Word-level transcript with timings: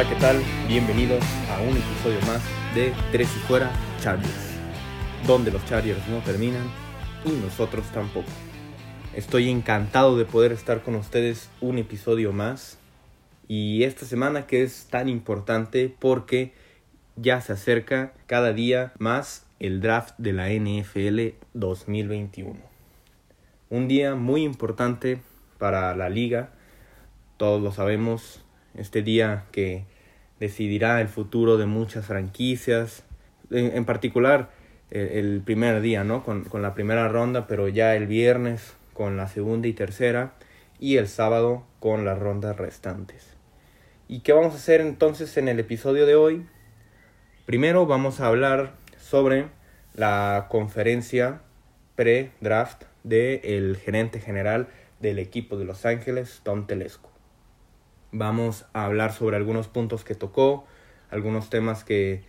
Hola, 0.00 0.08
¿qué 0.08 0.16
tal? 0.18 0.42
Bienvenidos 0.66 1.22
a 1.50 1.60
un 1.60 1.76
episodio 1.76 2.18
más 2.22 2.42
de 2.74 2.94
Tres 3.12 3.28
y 3.36 3.38
Fuera 3.40 3.70
Chargers, 4.00 4.56
donde 5.26 5.50
los 5.50 5.62
Chargers 5.66 6.08
no 6.08 6.20
terminan 6.20 6.66
y 7.26 7.32
nosotros 7.32 7.84
tampoco. 7.92 8.30
Estoy 9.14 9.50
encantado 9.50 10.16
de 10.16 10.24
poder 10.24 10.52
estar 10.52 10.82
con 10.82 10.94
ustedes 10.94 11.50
un 11.60 11.76
episodio 11.76 12.32
más 12.32 12.78
y 13.46 13.84
esta 13.84 14.06
semana 14.06 14.46
que 14.46 14.62
es 14.62 14.86
tan 14.88 15.10
importante 15.10 15.94
porque 15.98 16.54
ya 17.16 17.42
se 17.42 17.52
acerca 17.52 18.14
cada 18.26 18.54
día 18.54 18.94
más 18.98 19.44
el 19.58 19.82
draft 19.82 20.14
de 20.16 20.32
la 20.32 20.48
NFL 20.48 21.36
2021. 21.52 22.58
Un 23.68 23.86
día 23.86 24.14
muy 24.14 24.44
importante 24.44 25.20
para 25.58 25.94
la 25.94 26.08
liga, 26.08 26.54
todos 27.36 27.60
lo 27.60 27.70
sabemos, 27.70 28.42
este 28.74 29.02
día 29.02 29.44
que 29.52 29.84
decidirá 30.40 31.00
el 31.00 31.08
futuro 31.08 31.58
de 31.58 31.66
muchas 31.66 32.06
franquicias, 32.06 33.04
en, 33.50 33.84
particular 33.84 34.50
el, 34.90 35.42
primer 35.44 35.80
día, 35.80 36.02
¿no? 36.02 36.24
Con, 36.24 36.44
con 36.44 36.62
la 36.62 36.74
primera 36.74 37.08
ronda, 37.08 37.46
pero 37.46 37.68
ya 37.68 37.94
el 37.94 38.06
viernes 38.06 38.74
con 38.94 39.16
la 39.16 39.28
segunda 39.28 39.68
y 39.68 39.72
tercera 39.72 40.32
y 40.80 40.96
el 40.96 41.06
sábado 41.06 41.64
con 41.78 42.04
las 42.04 42.18
rondas 42.18 42.56
restantes. 42.56 43.36
¿Y 44.08 44.20
qué 44.20 44.32
vamos 44.32 44.54
a 44.54 44.56
hacer 44.56 44.80
entonces 44.80 45.36
en 45.36 45.48
el 45.48 45.60
episodio 45.60 46.06
de 46.06 46.16
hoy? 46.16 46.46
Primero 47.46 47.86
vamos 47.86 48.20
a 48.20 48.26
hablar 48.26 48.72
sobre 48.98 49.48
la 49.94 50.46
conferencia 50.48 51.42
pre-draft 51.96 52.84
del 53.04 53.76
gerente 53.76 54.20
general 54.20 54.68
del 55.00 55.18
equipo 55.18 55.56
de 55.56 55.64
Los 55.64 55.84
Ángeles, 55.86 56.40
Tom 56.42 56.66
Telesco. 56.66 57.09
Vamos 58.12 58.66
a 58.72 58.84
hablar 58.84 59.12
sobre 59.12 59.36
algunos 59.36 59.68
puntos 59.68 60.04
que 60.04 60.14
tocó, 60.14 60.64
algunos 61.10 61.50
temas 61.50 61.84
que 61.84 62.22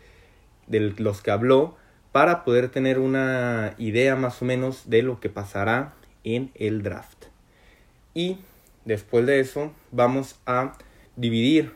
de 0.68 0.80
los 0.98 1.22
que 1.22 1.32
habló 1.32 1.76
para 2.12 2.44
poder 2.44 2.70
tener 2.70 3.00
una 3.00 3.74
idea 3.78 4.16
más 4.16 4.42
o 4.42 4.46
menos 4.46 4.90
de 4.90 5.02
lo 5.02 5.20
que 5.20 5.30
pasará 5.30 5.94
en 6.24 6.52
el 6.56 6.84
draft. 6.84 7.26
Y 8.14 8.40
después 8.86 9.26
de 9.26 9.40
eso 9.40 9.72
vamos 9.92 10.40
a 10.46 10.74
dividir 11.16 11.74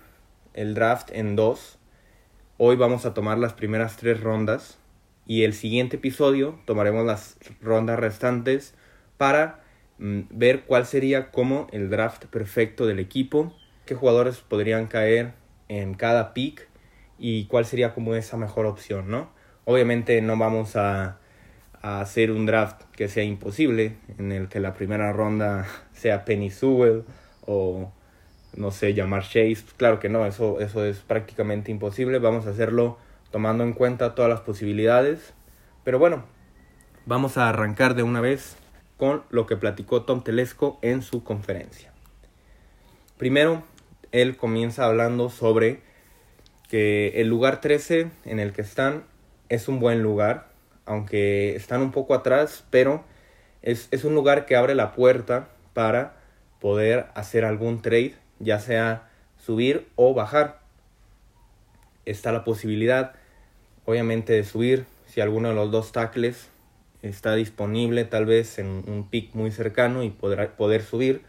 el 0.53 0.73
draft 0.73 1.09
en 1.11 1.36
dos 1.36 1.78
Hoy 2.58 2.78
vamos 2.78 3.06
a 3.06 3.14
tomar 3.14 3.38
las 3.38 3.52
primeras 3.52 3.98
tres 3.98 4.22
rondas 4.22 4.78
y 5.26 5.44
el 5.44 5.53
siguiente 5.53 5.98
episodio 5.98 6.58
tomaremos 6.64 7.06
las 7.06 7.36
rondas 7.61 8.00
restantes 8.00 8.76
para 9.17 9.61
mm, 9.98 10.22
ver 10.30 10.64
cuál 10.64 10.86
sería 10.86 11.31
como 11.31 11.67
el 11.73 11.89
draft 11.89 12.28
perfecto 12.28 12.86
del 12.86 13.00
equipo, 13.00 13.53
qué 13.86 13.95
jugadores 13.95 14.38
podrían 14.38 14.88
caer 14.88 15.33
en 15.67 15.94
cada 15.94 16.33
pick 16.33 16.67
y 17.17 17.45
cuál 17.45 17.66
sería 17.66 17.94
como 17.94 18.16
esa 18.16 18.38
mejor 18.38 18.66
opción, 18.66 19.09
¿no? 19.09 19.30
Obviamente 19.66 20.22
no 20.22 20.38
vamos 20.38 20.75
a, 20.75 21.19
hacer 21.81 22.31
un 22.31 22.47
draft 22.47 22.81
que 22.94 23.08
sea 23.08 23.23
imposible, 23.23 23.97
en 24.17 24.31
el 24.31 24.47
que 24.47 24.59
la 24.59 24.73
primera 24.73 25.14
ronda 25.14 25.67
sea 25.94 26.25
Penny 26.25 26.50
Sewell 26.50 27.03
o 27.45 27.92
no 28.55 28.72
sé, 28.72 28.95
llamar 28.95 29.22
Chase. 29.22 29.64
Claro 29.77 29.99
que 29.99 30.09
no, 30.09 30.25
eso, 30.25 30.59
eso 30.61 30.83
es 30.83 30.99
prácticamente 30.99 31.72
imposible. 31.72 32.17
Vamos 32.17 32.47
a 32.47 32.52
hacerlo 32.52 32.97
tomando 33.30 33.64
en 33.64 33.73
cuenta 33.73 34.16
todas 34.16 34.30
las 34.30 34.42
posibilidades. 34.42 35.33
Pero 35.83 35.99
bueno, 35.99 36.23
vamos 37.05 37.38
a 37.38 37.49
arrancar 37.49 37.94
de 37.94 38.02
una 38.02 38.22
vez 38.22 38.58
con 38.97 39.23
lo 39.30 39.45
que 39.45 39.58
platicó 39.58 40.03
Tom 40.03 40.23
Telesco 40.23 40.80
en 40.81 41.03
su 41.03 41.23
conferencia. 41.23 41.92
Primero, 43.17 43.64
él 44.21 44.37
comienza 44.37 44.86
hablando 44.86 45.30
sobre 45.30 45.81
que 46.70 47.21
el 47.21 47.27
lugar 47.27 47.61
13 47.61 48.09
en 48.26 48.39
el 48.39 48.53
que 48.53 48.61
están 48.61 49.03
es 49.49 49.67
un 49.67 49.80
buen 49.80 50.02
lugar, 50.02 50.48
aunque 50.86 51.55
están 51.55 51.81
un 51.81 51.92
poco 51.92 52.14
atrás, 52.14 52.64
pero 52.70 53.03
es, 53.61 53.87
es 53.92 54.03
un 54.03 54.15
lugar 54.15 54.45
que 54.45 54.55
abre 54.55 54.76
la 54.76 54.93
puerta 54.93 55.49
para 55.73 56.17
poder 56.59 57.08
hacer 57.14 57.45
algún 57.45 57.81
trade 57.81 58.15
ya 58.39 58.59
sea 58.59 59.09
subir 59.37 59.87
o 59.95 60.14
bajar. 60.14 60.59
Está 62.05 62.32
la 62.32 62.43
posibilidad, 62.43 63.14
obviamente, 63.86 64.33
de 64.33 64.43
subir 64.43 64.86
si 65.08 65.21
alguno 65.21 65.49
de 65.49 65.55
los 65.55 65.71
dos 65.71 65.92
tackles 65.92 66.49
está 67.02 67.36
disponible, 67.36 68.03
tal 68.05 68.26
vez 68.26 68.59
en 68.59 68.83
un 68.87 69.08
pick 69.09 69.33
muy 69.33 69.52
cercano 69.52 70.03
y 70.03 70.09
podrá, 70.09 70.55
poder 70.55 70.82
subir. 70.82 71.21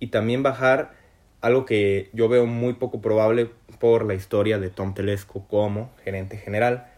Y 0.00 0.08
también 0.08 0.42
bajar, 0.42 0.92
algo 1.40 1.64
que 1.64 2.10
yo 2.12 2.28
veo 2.28 2.46
muy 2.46 2.74
poco 2.74 3.00
probable 3.00 3.50
por 3.78 4.04
la 4.04 4.14
historia 4.14 4.58
de 4.58 4.70
Tom 4.70 4.94
Telesco 4.94 5.46
como 5.48 5.90
gerente 6.04 6.36
general. 6.36 6.88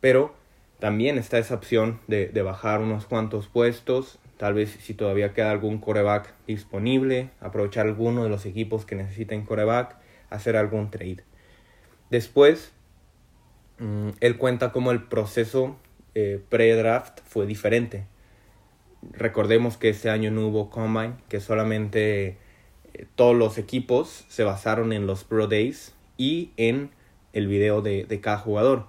Pero 0.00 0.34
también 0.78 1.18
está 1.18 1.38
esa 1.38 1.54
opción 1.54 2.00
de, 2.06 2.28
de 2.28 2.42
bajar 2.42 2.80
unos 2.80 3.06
cuantos 3.06 3.48
puestos 3.48 4.18
Tal 4.40 4.54
vez 4.54 4.70
si 4.80 4.94
todavía 4.94 5.34
queda 5.34 5.50
algún 5.50 5.76
coreback 5.76 6.32
disponible, 6.46 7.28
aprovechar 7.40 7.86
alguno 7.86 8.24
de 8.24 8.30
los 8.30 8.46
equipos 8.46 8.86
que 8.86 8.94
necesiten 8.94 9.44
coreback, 9.44 9.96
hacer 10.30 10.56
algún 10.56 10.90
trade. 10.90 11.22
Después, 12.08 12.72
mm, 13.80 14.08
él 14.20 14.38
cuenta 14.38 14.72
cómo 14.72 14.92
el 14.92 15.02
proceso 15.02 15.76
eh, 16.14 16.42
pre-draft 16.48 17.20
fue 17.26 17.44
diferente. 17.44 18.06
Recordemos 19.12 19.76
que 19.76 19.90
este 19.90 20.08
año 20.08 20.30
no 20.30 20.46
hubo 20.46 20.70
combine, 20.70 21.16
que 21.28 21.40
solamente 21.40 22.38
todos 23.14 23.36
los 23.36 23.58
equipos 23.58 24.24
se 24.28 24.44
basaron 24.44 24.92
en 24.92 25.06
los 25.06 25.24
Pro 25.24 25.46
Days 25.46 25.94
y 26.16 26.50
en 26.56 26.90
el 27.32 27.46
video 27.46 27.82
de, 27.82 28.20
cada 28.20 28.38
jugador. 28.38 28.86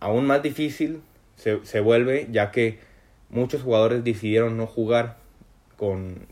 Aún 0.00 0.26
más 0.26 0.42
difícil 0.42 1.00
se, 1.36 1.64
se 1.64 1.80
vuelve 1.80 2.28
ya 2.30 2.50
que 2.50 2.78
muchos 3.28 3.62
jugadores 3.62 4.04
decidieron 4.04 4.56
no 4.56 4.66
jugar 4.66 5.18
con, 5.76 6.26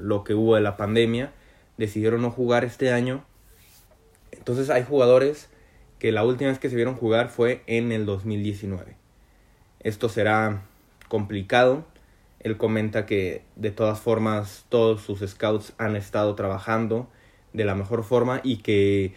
lo 0.00 0.24
que 0.24 0.34
hubo 0.34 0.56
de 0.56 0.60
la 0.60 0.76
pandemia, 0.76 1.32
decidieron 1.76 2.22
no 2.22 2.30
jugar 2.30 2.64
este 2.64 2.92
año. 2.92 3.24
Entonces 4.32 4.70
hay 4.70 4.84
jugadores 4.84 5.48
que 5.98 6.12
la 6.12 6.24
última 6.24 6.50
vez 6.50 6.58
que 6.58 6.70
se 6.70 6.76
vieron 6.76 6.96
jugar 6.96 7.28
fue 7.28 7.62
en 7.66 7.92
el 7.92 8.06
2019. 8.06 8.96
Esto 9.80 10.08
será 10.08 10.62
complicado. 11.08 11.84
Él 12.40 12.56
comenta 12.56 13.06
que 13.06 13.44
de 13.56 13.70
todas 13.70 14.00
formas 14.00 14.64
todos 14.68 15.02
sus 15.02 15.20
scouts 15.20 15.74
han 15.78 15.94
estado 15.94 16.34
trabajando 16.34 17.08
de 17.52 17.64
la 17.64 17.74
mejor 17.74 18.02
forma 18.02 18.40
y 18.42 18.58
que 18.58 19.12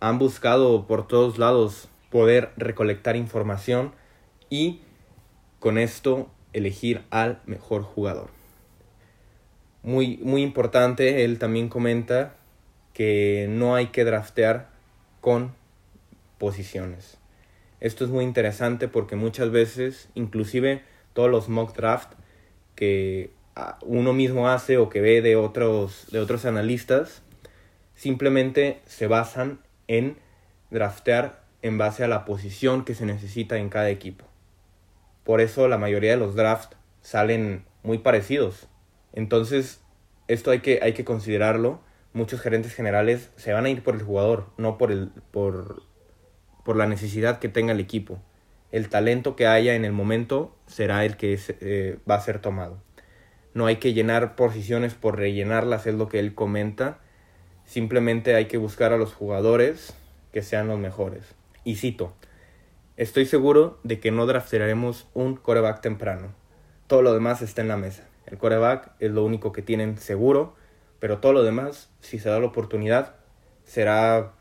han 0.00 0.18
buscado 0.18 0.86
por 0.86 1.06
todos 1.06 1.38
lados 1.38 1.88
poder 2.10 2.50
recolectar 2.56 3.16
información 3.16 3.92
y 4.50 4.80
con 5.60 5.78
esto 5.78 6.30
elegir 6.52 7.02
al 7.10 7.40
mejor 7.46 7.82
jugador. 7.82 8.30
Muy, 9.82 10.18
muy 10.18 10.42
importante, 10.42 11.24
él 11.24 11.38
también 11.38 11.68
comenta 11.68 12.34
que 12.92 13.46
no 13.48 13.74
hay 13.74 13.86
que 13.86 14.04
draftear 14.04 14.70
con 15.20 15.54
posiciones. 16.38 17.18
Esto 17.80 18.04
es 18.04 18.10
muy 18.10 18.24
interesante 18.24 18.88
porque 18.88 19.14
muchas 19.14 19.50
veces, 19.50 20.08
inclusive 20.14 20.82
todos 21.12 21.30
los 21.30 21.48
mock 21.48 21.76
draft 21.76 22.12
que 22.78 23.32
ah, 23.56 23.76
uno 23.82 24.12
mismo 24.12 24.48
hace 24.48 24.78
o 24.78 24.88
que 24.88 25.00
ve 25.00 25.20
de 25.20 25.34
otros, 25.34 26.06
de 26.12 26.20
otros 26.20 26.44
analistas, 26.44 27.22
simplemente 27.96 28.80
se 28.86 29.08
basan 29.08 29.58
en 29.88 30.16
draftear 30.70 31.42
en 31.60 31.76
base 31.76 32.04
a 32.04 32.08
la 32.08 32.24
posición 32.24 32.84
que 32.84 32.94
se 32.94 33.04
necesita 33.04 33.58
en 33.58 33.68
cada 33.68 33.90
equipo. 33.90 34.24
Por 35.24 35.40
eso 35.40 35.66
la 35.66 35.76
mayoría 35.76 36.12
de 36.12 36.18
los 36.18 36.36
drafts 36.36 36.76
salen 37.00 37.64
muy 37.82 37.98
parecidos. 37.98 38.68
Entonces, 39.12 39.80
esto 40.28 40.52
hay 40.52 40.60
que, 40.60 40.78
hay 40.80 40.92
que 40.92 41.04
considerarlo. 41.04 41.80
Muchos 42.12 42.40
gerentes 42.40 42.74
generales 42.74 43.30
se 43.34 43.52
van 43.52 43.64
a 43.64 43.70
ir 43.70 43.82
por 43.82 43.96
el 43.96 44.02
jugador, 44.02 44.46
no 44.56 44.78
por, 44.78 44.92
el, 44.92 45.10
por, 45.32 45.82
por 46.64 46.76
la 46.76 46.86
necesidad 46.86 47.40
que 47.40 47.48
tenga 47.48 47.72
el 47.72 47.80
equipo. 47.80 48.22
El 48.70 48.88
talento 48.88 49.36
que 49.36 49.46
haya 49.46 49.74
en 49.74 49.84
el 49.84 49.92
momento 49.92 50.54
será 50.66 51.04
el 51.04 51.16
que 51.16 51.38
eh, 51.60 51.98
va 52.08 52.16
a 52.16 52.20
ser 52.20 52.40
tomado. 52.40 52.82
No 53.54 53.66
hay 53.66 53.76
que 53.76 53.94
llenar 53.94 54.36
posiciones 54.36 54.94
por 54.94 55.16
rellenarlas, 55.16 55.86
es 55.86 55.94
lo 55.94 56.08
que 56.08 56.18
él 56.18 56.34
comenta. 56.34 56.98
Simplemente 57.64 58.34
hay 58.34 58.46
que 58.46 58.58
buscar 58.58 58.92
a 58.92 58.98
los 58.98 59.14
jugadores 59.14 59.94
que 60.32 60.42
sean 60.42 60.68
los 60.68 60.78
mejores. 60.78 61.34
Y 61.64 61.76
cito, 61.76 62.14
Estoy 62.98 63.26
seguro 63.26 63.78
de 63.84 64.00
que 64.00 64.10
no 64.10 64.26
draftearemos 64.26 65.06
un 65.14 65.36
coreback 65.36 65.80
temprano. 65.80 66.34
Todo 66.88 67.00
lo 67.00 67.14
demás 67.14 67.42
está 67.42 67.62
en 67.62 67.68
la 67.68 67.76
mesa. 67.76 68.08
El 68.26 68.38
coreback 68.38 68.90
es 68.98 69.12
lo 69.12 69.24
único 69.24 69.52
que 69.52 69.62
tienen 69.62 69.98
seguro, 69.98 70.56
pero 70.98 71.18
todo 71.18 71.32
lo 71.32 71.44
demás, 71.44 71.90
si 72.00 72.18
se 72.18 72.28
da 72.28 72.40
la 72.40 72.46
oportunidad, 72.46 73.14
será 73.62 74.32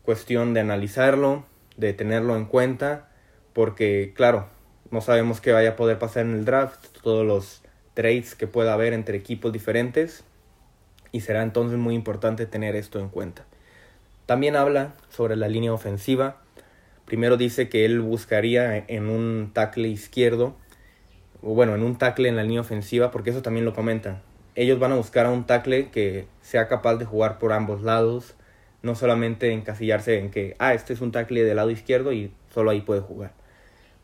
cuestión 0.00 0.54
de 0.54 0.60
analizarlo, 0.60 1.44
de 1.76 1.92
tenerlo 1.92 2.34
en 2.36 2.46
cuenta, 2.46 3.10
porque 3.58 4.12
claro, 4.14 4.46
no 4.92 5.00
sabemos 5.00 5.40
qué 5.40 5.50
vaya 5.50 5.70
a 5.70 5.74
poder 5.74 5.98
pasar 5.98 6.24
en 6.24 6.32
el 6.32 6.44
draft, 6.44 6.78
todos 7.02 7.26
los 7.26 7.60
trades 7.92 8.36
que 8.36 8.46
pueda 8.46 8.72
haber 8.72 8.92
entre 8.92 9.18
equipos 9.18 9.52
diferentes, 9.52 10.22
y 11.10 11.22
será 11.22 11.42
entonces 11.42 11.76
muy 11.76 11.96
importante 11.96 12.46
tener 12.46 12.76
esto 12.76 13.00
en 13.00 13.08
cuenta. 13.08 13.46
También 14.26 14.54
habla 14.54 14.94
sobre 15.08 15.34
la 15.34 15.48
línea 15.48 15.72
ofensiva. 15.72 16.36
Primero 17.04 17.36
dice 17.36 17.68
que 17.68 17.84
él 17.84 17.98
buscaría 17.98 18.76
en 18.86 19.08
un 19.08 19.50
tackle 19.52 19.88
izquierdo, 19.88 20.54
o 21.42 21.52
bueno, 21.52 21.74
en 21.74 21.82
un 21.82 21.98
tackle 21.98 22.28
en 22.28 22.36
la 22.36 22.44
línea 22.44 22.60
ofensiva, 22.60 23.10
porque 23.10 23.30
eso 23.30 23.42
también 23.42 23.64
lo 23.64 23.74
comenta. 23.74 24.22
Ellos 24.54 24.78
van 24.78 24.92
a 24.92 24.94
buscar 24.94 25.26
a 25.26 25.30
un 25.30 25.48
tackle 25.48 25.90
que 25.90 26.28
sea 26.42 26.68
capaz 26.68 26.94
de 26.94 27.06
jugar 27.06 27.40
por 27.40 27.52
ambos 27.52 27.82
lados, 27.82 28.36
no 28.82 28.94
solamente 28.94 29.50
encasillarse 29.50 30.20
en 30.20 30.30
que, 30.30 30.54
ah, 30.60 30.74
este 30.74 30.92
es 30.92 31.00
un 31.00 31.10
tackle 31.10 31.42
del 31.42 31.56
lado 31.56 31.72
izquierdo 31.72 32.12
y 32.12 32.32
solo 32.54 32.70
ahí 32.70 32.82
puede 32.82 33.00
jugar. 33.00 33.32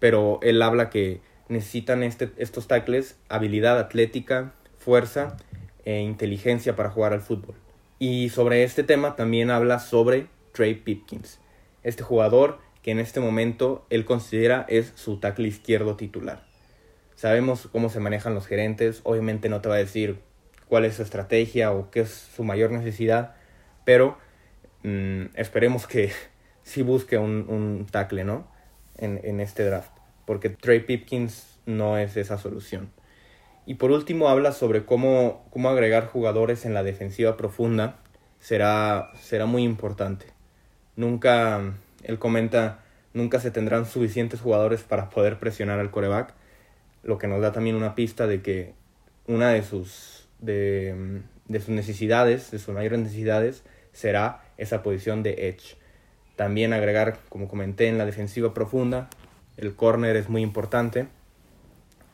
Pero 0.04 0.38
él 0.42 0.60
habla 0.60 0.90
que 0.90 1.22
necesitan 1.48 2.02
este, 2.02 2.30
estos 2.36 2.68
tackles 2.68 3.16
habilidad 3.30 3.78
atlética, 3.78 4.52
fuerza 4.76 5.38
e 5.86 6.02
inteligencia 6.02 6.76
para 6.76 6.90
jugar 6.90 7.14
al 7.14 7.22
fútbol. 7.22 7.54
Y 7.98 8.28
sobre 8.28 8.64
este 8.64 8.82
tema 8.82 9.16
también 9.16 9.50
habla 9.50 9.78
sobre 9.78 10.26
Trey 10.52 10.74
Pipkins, 10.74 11.40
este 11.84 12.02
jugador 12.02 12.58
que 12.82 12.90
en 12.90 13.00
este 13.00 13.18
momento 13.18 13.86
él 13.88 14.04
considera 14.04 14.66
es 14.68 14.92
su 14.94 15.20
tackle 15.20 15.48
izquierdo 15.48 15.96
titular. 15.96 16.44
Sabemos 17.16 17.66
cómo 17.72 17.88
se 17.88 17.98
manejan 17.98 18.34
los 18.34 18.46
gerentes, 18.46 19.00
obviamente 19.04 19.48
no 19.48 19.62
te 19.62 19.70
va 19.70 19.76
a 19.76 19.78
decir 19.78 20.18
cuál 20.68 20.84
es 20.84 20.96
su 20.96 21.02
estrategia 21.02 21.72
o 21.72 21.90
qué 21.90 22.00
es 22.00 22.10
su 22.10 22.44
mayor 22.44 22.72
necesidad, 22.72 23.36
pero 23.86 24.18
mm, 24.82 25.28
esperemos 25.34 25.86
que 25.86 26.12
sí 26.62 26.82
busque 26.82 27.16
un, 27.16 27.46
un 27.48 27.86
tackle, 27.90 28.24
¿no? 28.24 28.52
En, 28.96 29.20
en 29.24 29.40
este 29.40 29.64
draft, 29.64 29.93
porque 30.26 30.50
Trey 30.50 30.80
Pipkins 30.80 31.58
no 31.66 31.98
es 31.98 32.16
esa 32.16 32.38
solución. 32.38 32.90
Y 33.66 33.74
por 33.74 33.90
último 33.90 34.28
habla 34.28 34.52
sobre 34.52 34.84
cómo, 34.84 35.46
cómo 35.50 35.70
agregar 35.70 36.06
jugadores 36.06 36.66
en 36.66 36.74
la 36.74 36.82
defensiva 36.82 37.36
profunda 37.36 37.96
será, 38.38 39.10
será 39.20 39.46
muy 39.46 39.62
importante. 39.62 40.26
Nunca, 40.96 41.74
él 42.02 42.18
comenta, 42.18 42.84
nunca 43.14 43.40
se 43.40 43.50
tendrán 43.50 43.86
suficientes 43.86 44.40
jugadores 44.40 44.82
para 44.82 45.08
poder 45.08 45.38
presionar 45.38 45.80
al 45.80 45.90
coreback, 45.90 46.34
lo 47.02 47.18
que 47.18 47.26
nos 47.26 47.40
da 47.40 47.52
también 47.52 47.76
una 47.76 47.94
pista 47.94 48.26
de 48.26 48.42
que 48.42 48.74
una 49.26 49.50
de 49.50 49.62
sus, 49.62 50.28
de, 50.40 51.22
de 51.48 51.60
sus 51.60 51.70
necesidades, 51.70 52.50
de 52.50 52.58
sus 52.58 52.74
mayores 52.74 52.98
necesidades, 52.98 53.64
será 53.92 54.42
esa 54.58 54.82
posición 54.82 55.22
de 55.22 55.48
edge. 55.48 55.76
También 56.36 56.72
agregar, 56.72 57.18
como 57.28 57.48
comenté, 57.48 57.88
en 57.88 57.96
la 57.96 58.04
defensiva 58.04 58.52
profunda, 58.52 59.08
el 59.56 59.74
corner 59.74 60.16
es 60.16 60.28
muy 60.28 60.42
importante 60.42 61.08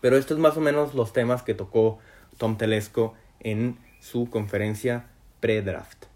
pero 0.01 0.17
estos 0.17 0.39
es 0.39 0.43
más 0.43 0.57
o 0.57 0.61
menos 0.61 0.95
los 0.95 1.13
temas 1.13 1.43
que 1.43 1.55
tocó 1.55 1.99
Tom 2.39 2.57
Telesco 2.57 3.15
en 3.41 3.79
su 4.01 4.31
conferencia 4.31 5.07
pre-draft. 5.41 6.07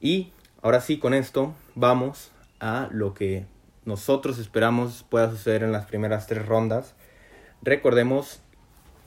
Y 0.00 0.32
ahora 0.62 0.80
sí, 0.80 0.98
con 0.98 1.14
esto 1.14 1.54
vamos 1.74 2.32
a 2.58 2.88
lo 2.90 3.14
que 3.14 3.44
nosotros 3.84 4.38
esperamos 4.38 5.04
pueda 5.08 5.30
suceder 5.30 5.62
en 5.62 5.72
las 5.72 5.86
primeras 5.86 6.26
tres 6.26 6.46
rondas. 6.46 6.94
Recordemos 7.62 8.40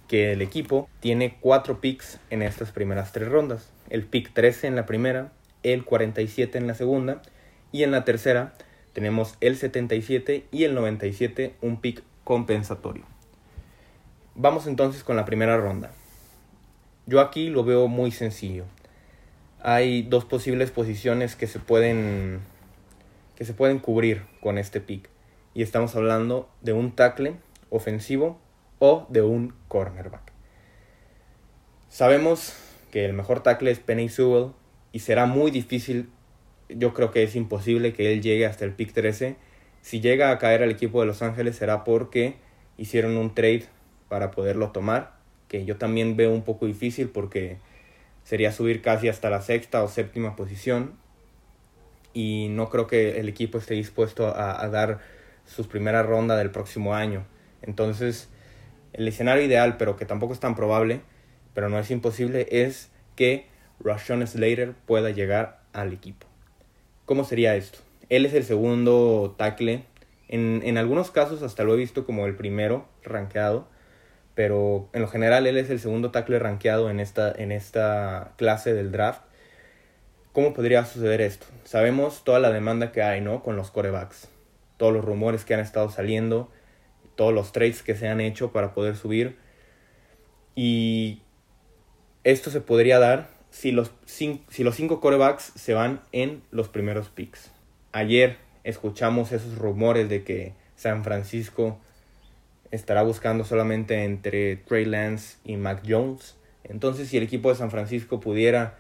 que 0.08 0.34
el 0.34 0.42
equipo 0.42 0.88
tiene 1.00 1.38
cuatro 1.40 1.82
picks 1.82 2.20
en 2.30 2.44
estas 2.44 2.72
primeras 2.72 3.12
tres 3.12 3.30
rondas. 3.30 3.72
El 3.90 4.06
pick 4.06 4.34
13 4.34 4.68
en 4.68 4.76
la 4.76 4.86
primera, 4.86 5.32
el 5.64 5.84
47 5.84 6.58
en 6.58 6.68
la 6.68 6.76
segunda 6.76 7.22
y 7.72 7.84
en 7.84 7.92
la 7.92 8.06
tercera 8.06 8.54
tenemos 8.96 9.36
el 9.42 9.58
77 9.58 10.46
y 10.54 10.64
el 10.64 10.74
97, 10.74 11.54
un 11.62 11.82
pick 11.82 12.02
compensatorio. 12.24 13.04
Vamos 14.36 14.68
entonces 14.68 15.04
con 15.04 15.18
la 15.18 15.26
primera 15.26 15.58
ronda. 15.58 15.92
Yo 17.06 17.20
aquí 17.20 17.50
lo 17.50 17.66
veo 17.66 17.90
muy 17.90 18.12
sencillo. 18.12 18.64
Hay 19.62 20.04
dos 20.04 20.24
posibles 20.24 20.72
posiciones 20.72 21.36
que 21.36 21.46
se 21.46 21.60
pueden 21.60 22.40
que 23.36 23.44
se 23.44 23.54
pueden 23.54 23.80
cubrir 23.80 24.22
con 24.40 24.58
este 24.58 24.80
pick 24.80 25.10
y 25.54 25.62
estamos 25.62 25.94
hablando 25.98 26.48
de 26.62 26.72
un 26.72 26.96
tackle 26.96 27.36
ofensivo 27.70 28.40
o 28.80 29.08
de 29.10 29.24
un 29.24 29.54
cornerback. 29.68 30.32
Sabemos 31.90 32.56
que 32.92 33.04
el 33.04 33.12
mejor 33.12 33.44
tackle 33.44 33.72
es 33.72 33.80
Penny 33.80 34.08
Sewell 34.08 34.54
y 34.94 35.00
será 35.00 35.26
muy 35.26 35.52
difícil, 35.52 36.10
yo 36.70 36.94
creo 36.94 37.12
que 37.12 37.24
es 37.24 37.36
imposible 37.36 37.94
que 37.94 38.14
él 38.14 38.22
llegue 38.22 38.46
hasta 38.46 38.66
el 38.66 38.74
pick 38.74 38.94
13. 38.94 39.36
Si 39.82 40.02
llega 40.02 40.32
a 40.32 40.38
caer 40.38 40.64
al 40.64 40.72
equipo 40.72 41.02
de 41.02 41.08
Los 41.08 41.22
Ángeles 41.22 41.56
será 41.56 41.84
porque 41.84 42.36
hicieron 42.78 43.18
un 43.18 43.34
trade 43.34 43.66
para 44.10 44.32
poderlo 44.32 44.72
tomar, 44.72 45.16
que 45.48 45.66
yo 45.66 45.78
también 45.78 46.16
veo 46.16 46.32
un 46.32 46.44
poco 46.44 46.66
difícil 46.66 47.10
porque 47.10 47.58
sería 48.24 48.52
subir 48.52 48.82
casi 48.82 49.08
hasta 49.08 49.30
la 49.30 49.42
sexta 49.42 49.84
o 49.84 49.88
séptima 49.88 50.36
posición 50.36 50.94
y 52.14 52.48
no 52.50 52.70
creo 52.70 52.88
que 52.88 53.20
el 53.20 53.30
equipo 53.30 53.58
esté 53.58 53.76
dispuesto 53.76 54.34
a, 54.36 54.68
dar 54.70 55.00
sus 55.46 55.68
primera 55.68 56.02
ronda 56.02 56.38
del 56.38 56.50
próximo 56.50 56.96
año. 56.96 57.26
Entonces, 57.62 58.30
el 58.94 59.08
escenario 59.08 59.44
ideal, 59.44 59.76
pero 59.78 59.98
que 59.98 60.06
tampoco 60.06 60.34
es 60.34 60.40
tan 60.40 60.56
probable, 60.56 61.02
pero 61.54 61.70
no 61.70 61.78
es 61.78 61.92
imposible, 61.92 62.48
es 62.50 62.90
que 63.16 63.48
Rashawn 63.82 64.26
Slater 64.26 64.74
pueda 64.86 65.10
llegar 65.10 65.62
al 65.74 65.92
equipo. 65.92 66.25
¿Cómo 67.06 67.24
sería 67.24 67.56
esto? 67.56 67.80
Él 68.10 68.26
es 68.26 68.34
el 68.34 68.44
segundo 68.44 69.36
tackle. 69.38 69.86
En, 70.28 70.62
en 70.64 70.78
algunos 70.78 71.12
casos 71.12 71.44
hasta 71.44 71.64
lo 71.64 71.74
he 71.74 71.78
visto 71.78 72.06
como 72.06 72.26
el 72.26 72.36
primero 72.36 72.88
rankeado 73.04 73.68
pero 74.36 74.90
en 74.92 75.02
lo 75.02 75.08
general 75.08 75.48
él 75.48 75.58
es 75.58 75.70
el 75.70 75.80
segundo 75.80 76.12
tackle 76.12 76.38
rankeado 76.40 76.90
en 76.90 77.00
esta, 77.00 77.32
en 77.32 77.54
esta 77.54 78.34
clase 78.36 78.74
del 78.74 78.92
draft. 78.92 79.22
¿Cómo 80.34 80.54
podría 80.54 80.84
suceder 80.84 81.22
esto? 81.22 81.48
Sabemos 81.64 82.26
toda 82.26 82.40
la 82.40 82.52
demanda 82.52 82.92
que 82.92 83.02
hay, 83.02 83.22
¿no? 83.22 83.42
Con 83.42 83.56
los 83.56 83.72
corebacks. 83.72 84.28
Todos 84.76 84.94
los 84.94 85.06
rumores 85.06 85.46
que 85.46 85.54
han 85.54 85.62
estado 85.62 85.90
saliendo, 85.90 86.52
todos 87.16 87.34
los 87.34 87.54
trades 87.54 87.82
que 87.82 87.96
se 87.96 88.10
han 88.10 88.20
hecho 88.20 88.52
para 88.52 88.74
poder 88.74 88.98
subir. 88.98 89.38
Y 90.54 91.22
esto 92.26 92.52
se 92.52 92.60
podría 92.60 93.00
dar 93.00 93.30
si 93.56 93.72
los, 93.72 93.90
si 94.06 94.64
los 94.66 94.76
cinco 94.76 95.00
corebacks 95.00 95.54
se 95.56 95.74
van 95.74 96.02
en 96.12 96.44
los 96.52 96.68
primeros 96.68 97.08
picks. 97.08 97.52
Ayer 97.94 98.36
escuchamos 98.66 99.32
esos 99.32 99.58
rumores 99.58 100.10
de 100.10 100.26
que 100.26 100.52
San 100.76 101.06
Francisco 101.06 101.80
estará 102.72 103.02
buscando 103.04 103.46
solamente 103.46 104.04
entre 104.04 104.58
Trey 104.58 104.84
Lance 104.84 105.38
y 105.46 105.56
Mac 105.56 105.84
Jones. 105.88 106.36
Entonces, 106.66 107.08
si 107.08 107.16
el 107.16 107.24
equipo 107.24 107.48
de 107.48 107.56
San 107.56 107.72
Francisco 107.72 108.20
pudiera 108.20 108.76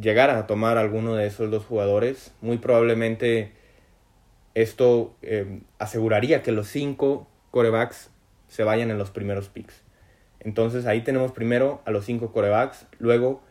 llegar 0.00 0.30
a 0.30 0.46
tomar 0.46 0.78
alguno 0.78 1.16
de 1.16 1.26
esos 1.26 1.50
dos 1.50 1.64
jugadores, 1.64 2.32
muy 2.40 2.58
probablemente 2.58 3.54
esto 4.54 5.16
eh, 5.20 5.62
aseguraría 5.80 6.44
que 6.44 6.52
los 6.52 6.68
cinco 6.68 7.26
corebacks 7.50 8.10
se 8.46 8.62
vayan 8.62 8.92
en 8.92 8.98
los 8.98 9.10
primeros 9.10 9.48
picks. 9.48 9.82
Entonces 10.38 10.86
ahí 10.86 11.00
tenemos 11.00 11.32
primero 11.32 11.82
a 11.86 11.90
los 11.90 12.04
cinco 12.04 12.30
corebacks, 12.30 12.86
luego 13.00 13.47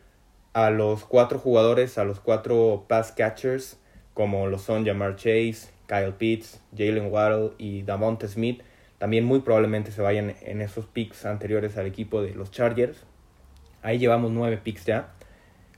a 0.58 0.72
los 0.72 1.06
cuatro 1.06 1.38
jugadores, 1.38 2.00
a 2.00 2.04
los 2.04 2.20
cuatro 2.20 2.86
pass 2.88 3.12
catchers, 3.12 3.78
como 4.16 4.48
lo 4.48 4.58
son 4.58 4.88
Jamar 4.88 5.16
Chase, 5.16 5.70
Kyle 5.86 6.14
Pitts, 6.18 6.60
Jalen 6.76 7.12
Waddle 7.12 7.52
y 7.60 7.84
Davonte 7.84 8.28
Smith, 8.28 8.64
también 8.98 9.24
muy 9.24 9.42
probablemente 9.42 9.92
se 9.92 10.02
vayan 10.02 10.34
en 10.42 10.62
esos 10.62 10.88
picks 10.88 11.28
anteriores 11.28 11.78
al 11.78 11.86
equipo 11.86 12.24
de 12.24 12.34
los 12.34 12.50
Chargers. 12.50 12.98
Ahí 13.84 14.00
llevamos 14.00 14.32
nueve 14.32 14.58
picks 14.58 14.86
ya. 14.86 15.10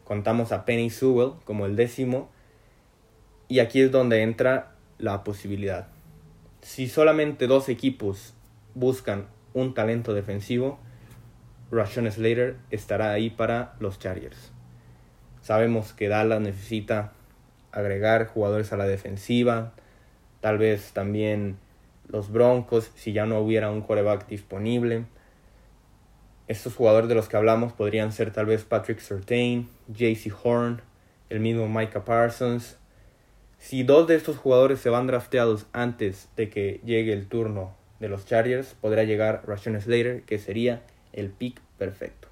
Contamos 0.05 0.53
a 0.53 0.63
Penny 0.63 0.89
Sewell 0.89 1.33
como 1.43 1.65
el 1.65 1.75
décimo. 1.75 2.29
Y 3.49 3.59
aquí 3.59 3.81
es 3.81 3.91
donde 3.91 4.21
entra 4.21 4.75
la 4.97 5.25
posibilidad. 5.25 5.89
Si 6.61 6.87
solamente 6.87 7.47
dos 7.47 7.67
equipos 7.67 8.33
buscan 8.75 9.27
un 9.53 9.73
talento 9.73 10.13
defensivo, 10.13 10.79
Rashawn 11.69 12.09
Slater 12.09 12.55
estará 12.71 13.11
ahí 13.11 13.29
para 13.29 13.73
los 13.81 13.99
Chargers. 13.99 14.53
Sabemos 15.41 15.93
que 15.93 16.09
Dallas 16.09 16.41
necesita 16.41 17.13
agregar 17.71 18.27
jugadores 18.27 18.73
a 18.73 18.77
la 18.77 18.85
defensiva, 18.85 19.73
tal 20.41 20.57
vez 20.57 20.91
también 20.91 21.57
los 22.07 22.31
Broncos 22.31 22.91
si 22.95 23.13
ya 23.13 23.25
no 23.25 23.39
hubiera 23.39 23.71
un 23.71 23.81
coreback 23.81 24.27
disponible. 24.27 25.05
Estos 26.47 26.73
jugadores 26.75 27.07
de 27.09 27.15
los 27.15 27.29
que 27.29 27.37
hablamos 27.37 27.73
podrían 27.73 28.11
ser 28.11 28.31
tal 28.31 28.47
vez 28.47 28.63
Patrick 28.63 28.99
Surtain, 28.99 29.69
JC 29.87 30.33
Horn, 30.43 30.81
el 31.29 31.39
mismo 31.39 31.69
Micah 31.69 32.03
Parsons. 32.03 32.77
Si 33.59 33.83
dos 33.83 34.07
de 34.07 34.15
estos 34.15 34.37
jugadores 34.37 34.79
se 34.79 34.89
van 34.89 35.05
drafteados 35.05 35.67
antes 35.73 36.27
de 36.35 36.49
que 36.49 36.81
llegue 36.83 37.13
el 37.13 37.27
turno 37.27 37.75
de 37.99 38.09
los 38.09 38.25
Chargers, 38.25 38.75
podrá 38.81 39.03
llegar 39.03 39.43
Rashawn 39.45 39.79
Slater, 39.79 40.23
que 40.23 40.39
sería 40.39 40.81
el 41.13 41.29
pick 41.29 41.59
perfecto. 41.77 42.29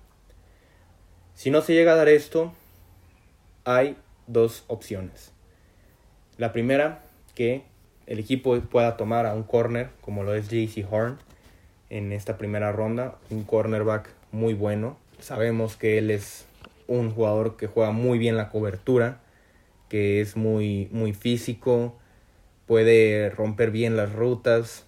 Si 1.36 1.52
no 1.52 1.62
se 1.62 1.74
llega 1.74 1.94
a 1.94 1.96
dar 1.96 2.10
esto, 2.10 2.54
hay 3.68 3.98
dos 4.28 4.64
opciones. 4.68 5.34
La 6.38 6.54
primera, 6.54 7.04
que 7.36 7.64
el 8.06 8.18
equipo 8.18 8.58
pueda 8.62 8.96
tomar 8.96 9.26
a 9.26 9.34
un 9.34 9.44
corner 9.44 9.90
como 10.00 10.24
lo 10.24 10.34
es 10.34 10.48
JC 10.48 10.88
Horn 10.90 11.18
en 11.90 12.14
esta 12.14 12.38
primera 12.38 12.72
ronda, 12.72 13.18
un 13.30 13.44
cornerback 13.44 14.10
muy 14.32 14.54
bueno. 14.54 14.98
Sabemos 15.20 15.76
que 15.76 15.98
él 15.98 16.12
es 16.12 16.46
un 16.88 17.12
jugador 17.12 17.58
que 17.58 17.68
juega 17.68 17.92
muy 17.92 18.18
bien 18.18 18.38
la 18.38 18.50
cobertura, 18.50 19.20
que 19.90 20.22
es 20.22 20.38
muy, 20.38 20.88
muy 20.94 21.14
físico, 21.14 21.98
puede 22.68 23.30
romper 23.30 23.72
bien 23.72 23.98
las 23.98 24.14
rutas. 24.14 24.86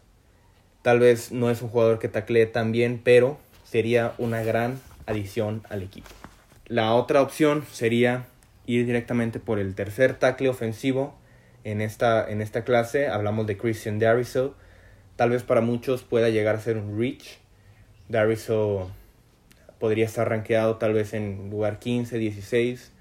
Tal 0.83 0.99
vez 0.99 1.33
no 1.33 1.49
es 1.49 1.61
un 1.61 1.67
jugador 1.67 1.99
que 1.99 2.07
taclee 2.07 2.45
tan 2.45 2.71
bien, 2.71 3.01
pero 3.03 3.39
sería 3.65 4.13
una 4.17 4.41
gran 4.41 4.79
adición 5.05 5.63
al 5.69 5.83
equipo. 5.83 6.07
La 6.67 6.93
otra 6.93 7.21
opción 7.21 7.65
sería 7.71 8.27
ir 8.69 8.85
directamente 8.85 9.39
por 9.39 9.57
el 9.57 9.73
tercer 9.73 10.13
tackle 10.13 10.47
ofensivo. 10.47 11.17
En 11.63 11.81
esta, 11.81 12.29
en 12.29 12.39
esta 12.39 12.63
clase 12.63 13.07
hablamos 13.07 13.47
de 13.47 13.57
Christian 13.57 13.97
Dariso. 13.97 14.55
Tal 15.15 15.31
vez 15.31 15.41
para 15.41 15.61
muchos 15.61 16.03
pueda 16.03 16.29
llegar 16.29 16.55
a 16.55 16.59
ser 16.59 16.77
un 16.77 16.97
reach. 16.99 17.39
Dariso 18.09 18.91
podría 19.79 20.05
estar 20.05 20.29
rankeado 20.29 20.77
tal 20.77 20.93
vez 20.93 21.15
en 21.15 21.49
lugar 21.49 21.79
15, 21.79 22.19
16. 22.19 22.91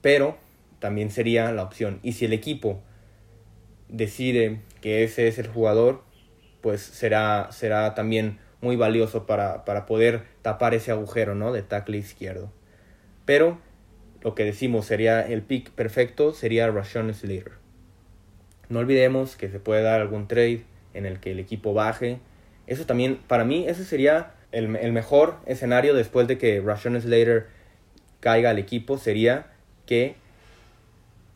Pero 0.00 0.38
también 0.78 1.10
sería 1.10 1.50
la 1.50 1.64
opción. 1.64 1.98
Y 2.04 2.12
si 2.12 2.24
el 2.24 2.32
equipo 2.32 2.80
decide 3.88 4.60
que 4.80 5.02
ese 5.02 5.26
es 5.26 5.40
el 5.40 5.48
jugador, 5.48 6.04
pues 6.60 6.82
será, 6.82 7.48
será 7.50 7.96
también 7.96 8.38
muy 8.60 8.76
valioso 8.76 9.26
para, 9.26 9.64
para 9.64 9.86
poder 9.86 10.22
tapar 10.42 10.72
ese 10.72 10.92
agujero 10.92 11.34
¿no? 11.34 11.52
de 11.52 11.62
tackle 11.62 11.96
izquierdo. 11.96 12.52
Pero 13.24 13.58
lo 14.24 14.34
que 14.34 14.44
decimos 14.44 14.86
sería 14.86 15.20
el 15.20 15.42
pick 15.42 15.70
perfecto 15.70 16.32
sería 16.32 16.70
Rashawn 16.70 17.12
Slater. 17.12 17.52
No 18.70 18.78
olvidemos 18.78 19.36
que 19.36 19.50
se 19.50 19.60
puede 19.60 19.82
dar 19.82 20.00
algún 20.00 20.26
trade 20.26 20.64
en 20.94 21.04
el 21.04 21.20
que 21.20 21.32
el 21.32 21.38
equipo 21.38 21.74
baje. 21.74 22.18
Eso 22.66 22.86
también, 22.86 23.18
para 23.28 23.44
mí, 23.44 23.66
ese 23.68 23.84
sería 23.84 24.32
el, 24.50 24.74
el 24.76 24.92
mejor 24.92 25.36
escenario 25.44 25.92
después 25.94 26.26
de 26.26 26.38
que 26.38 26.62
Rashawn 26.62 26.98
Slater 27.02 27.48
caiga 28.20 28.48
al 28.48 28.58
equipo. 28.58 28.96
Sería 28.96 29.52
que 29.84 30.16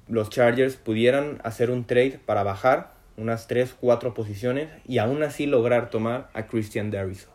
los 0.09 0.31
Chargers 0.31 0.77
pudieran 0.77 1.41
hacer 1.45 1.71
un 1.71 1.85
trade 1.85 2.19
para 2.25 2.43
bajar 2.43 2.95
unas 3.19 3.49
3, 3.49 3.75
4 3.79 4.15
posiciones 4.15 4.71
y 4.87 4.97
aún 4.97 5.23
así 5.23 5.45
lograr 5.45 5.91
tomar 5.91 6.31
a 6.33 6.47
Christian 6.47 6.91
Dariso. 6.91 7.29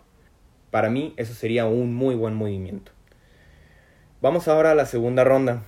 Para 0.72 0.90
mí 0.90 1.14
eso 1.18 1.36
sería 1.36 1.68
un 1.68 1.94
muy 1.94 2.16
buen 2.16 2.34
movimiento. 2.34 2.93
Vamos 4.24 4.48
ahora 4.48 4.72
a 4.72 4.76
la 4.76 4.86
segunda 4.86 5.26
ronda. 5.26 5.64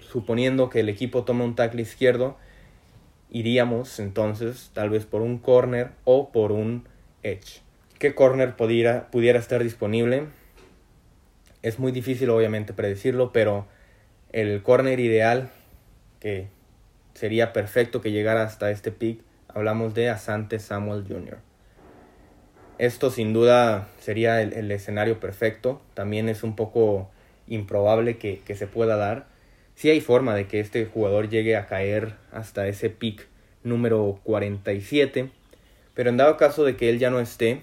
Suponiendo 0.00 0.68
que 0.68 0.80
el 0.80 0.88
equipo 0.88 1.22
toma 1.22 1.44
un 1.44 1.54
tackle 1.54 1.82
izquierdo, 1.82 2.36
iríamos 3.30 4.00
entonces 4.00 4.72
tal 4.74 4.90
vez 4.90 5.06
por 5.06 5.22
un 5.22 5.38
corner 5.38 5.92
o 6.02 6.32
por 6.32 6.50
un 6.50 6.88
edge. 7.22 7.62
¿Qué 8.00 8.16
corner 8.16 8.56
pudiera, 8.56 9.12
pudiera 9.12 9.38
estar 9.38 9.62
disponible? 9.62 10.26
Es 11.62 11.78
muy 11.78 11.92
difícil 11.92 12.30
obviamente 12.30 12.72
predecirlo, 12.72 13.30
pero 13.32 13.68
el 14.32 14.60
corner 14.64 14.98
ideal 14.98 15.48
que 16.18 16.48
sería 17.14 17.52
perfecto 17.52 18.00
que 18.00 18.10
llegara 18.10 18.42
hasta 18.42 18.72
este 18.72 18.90
pick, 18.90 19.20
hablamos 19.46 19.94
de 19.94 20.10
Asante 20.10 20.58
Samuel 20.58 21.04
Jr. 21.06 21.38
Esto 22.78 23.12
sin 23.12 23.32
duda 23.32 23.86
sería 24.00 24.42
el, 24.42 24.68
escenario 24.72 25.20
perfecto, 25.20 25.80
también 25.94 26.28
es 26.28 26.42
un 26.42 26.56
poco 26.56 27.08
improbable 27.54 28.18
que, 28.18 28.40
que 28.40 28.54
se 28.54 28.66
pueda 28.66 28.96
dar. 28.96 29.26
Si 29.74 29.90
hay 29.90 30.00
forma 30.00 30.34
de 30.34 30.46
que 30.46 30.60
este 30.60 30.84
jugador 30.86 31.28
llegue 31.28 31.56
a 31.56 31.66
caer 31.66 32.14
hasta 32.30 32.66
ese 32.68 32.90
pick 32.90 33.26
número 33.64 34.20
47, 34.24 35.30
pero 35.94 36.10
en 36.10 36.16
dado 36.16 36.36
caso 36.36 36.64
de 36.64 36.76
que 36.76 36.90
él 36.90 36.98
ya 36.98 37.10
no 37.10 37.20
esté, 37.20 37.62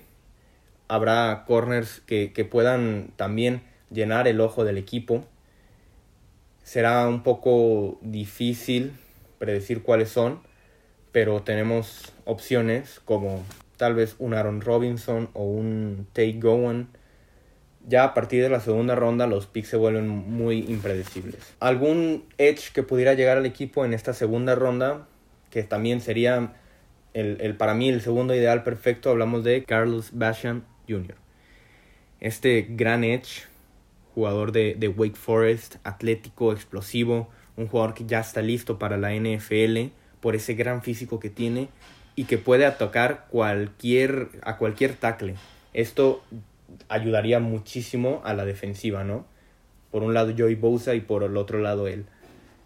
habrá 0.87 1.43
corners 1.45 2.01
que, 2.05 2.31
que 2.33 2.45
puedan 2.45 3.11
también 3.15 3.61
llenar 3.89 4.27
el 4.27 4.41
ojo 4.41 4.63
del 4.65 4.77
equipo 4.77 5.25
será 6.69 7.07
un 7.07 7.23
poco 7.23 7.97
difícil 8.03 8.93
predecir 9.39 9.81
cuáles 9.81 10.09
son, 10.09 10.39
pero 11.11 11.41
tenemos 11.41 12.13
opciones 12.25 13.01
como 13.05 13.43
tal 13.77 13.95
vez 13.95 14.15
un 14.19 14.35
Aaron 14.35 14.61
Robinson 14.61 15.31
o 15.33 15.45
un 15.45 16.05
Tate 16.13 16.37
Gowan. 16.39 16.89
Ya 17.89 18.03
a 18.03 18.13
partir 18.13 18.43
de 18.43 18.49
la 18.49 18.59
segunda 18.59 18.93
ronda 18.93 19.25
los 19.25 19.47
picks 19.47 19.69
se 19.69 19.77
vuelven 19.77 20.07
muy 20.07 20.59
impredecibles. 20.59 21.55
Algún 21.59 22.23
edge 22.37 22.71
que 22.71 22.83
pudiera 22.83 23.15
llegar 23.15 23.37
al 23.37 23.47
equipo 23.47 23.83
en 23.83 23.95
esta 23.95 24.13
segunda 24.13 24.53
ronda, 24.53 25.07
que 25.49 25.63
también 25.63 25.99
sería 25.99 26.53
el, 27.15 27.41
el 27.41 27.55
para 27.55 27.73
mí 27.73 27.89
el 27.89 28.01
segundo 28.01 28.35
ideal 28.35 28.63
perfecto, 28.63 29.09
hablamos 29.09 29.43
de 29.43 29.63
Carlos 29.63 30.11
Basham 30.13 30.65
Jr. 30.87 31.15
Este 32.19 32.67
gran 32.69 33.03
edge 33.03 33.47
jugador 34.13 34.51
de, 34.51 34.75
de, 34.77 34.87
Wake 34.87 35.15
Forest, 35.15 35.77
atlético, 35.83 36.53
explosivo, 36.53 37.29
un 37.57 37.67
jugador 37.67 37.95
que 37.95 38.05
ya 38.05 38.19
está 38.19 38.43
listo 38.43 38.77
para 38.77 38.97
la 38.97 39.15
NFL 39.15 39.91
por 40.19 40.35
ese 40.35 40.53
gran 40.53 40.83
físico 40.83 41.19
que 41.19 41.31
tiene 41.31 41.69
y 42.15 42.25
que 42.25 42.37
puede 42.37 42.65
atacar 42.67 43.25
cualquier, 43.29 44.29
a 44.43 44.57
cualquier 44.57 44.93
tackle. 44.93 45.35
Esto 45.73 46.21
ayudaría 46.87 47.39
muchísimo 47.39 48.21
a 48.23 48.33
la 48.33 48.45
defensiva, 48.45 49.03
¿no? 49.03 49.25
Por 49.91 50.03
un 50.03 50.13
lado 50.13 50.33
Joey 50.37 50.55
Bosa 50.55 50.95
y 50.95 51.01
por 51.01 51.23
el 51.23 51.37
otro 51.37 51.59
lado 51.59 51.87
él. 51.87 52.05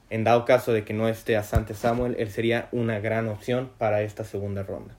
En 0.10 0.24
dado 0.24 0.46
caso 0.46 0.74
de 0.74 0.84
que 0.84 0.94
no 0.94 1.08
esté 1.08 1.38
a 1.38 1.44
Sante 1.44 1.74
Samuel, 1.74 2.16
él 2.20 2.30
sería 2.30 2.68
una 2.72 3.00
gran 3.00 3.28
opción 3.28 3.70
para 3.78 4.02
esta 4.04 4.24
segunda 4.24 4.64
ronda. 4.64 4.96